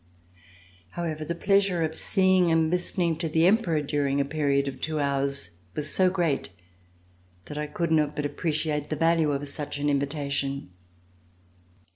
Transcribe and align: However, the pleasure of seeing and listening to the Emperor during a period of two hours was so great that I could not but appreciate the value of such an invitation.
However, 0.97 1.23
the 1.23 1.35
pleasure 1.35 1.83
of 1.83 1.93
seeing 1.93 2.51
and 2.51 2.71
listening 2.71 3.17
to 3.17 3.29
the 3.29 3.45
Emperor 3.45 3.83
during 3.83 4.19
a 4.19 4.25
period 4.25 4.67
of 4.67 4.81
two 4.81 4.99
hours 4.99 5.51
was 5.75 5.93
so 5.93 6.09
great 6.09 6.49
that 7.45 7.57
I 7.59 7.67
could 7.67 7.91
not 7.91 8.15
but 8.15 8.25
appreciate 8.25 8.89
the 8.89 8.95
value 8.95 9.31
of 9.31 9.47
such 9.47 9.77
an 9.77 9.91
invitation. 9.91 10.71